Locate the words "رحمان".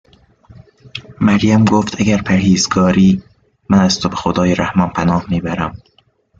4.55-4.89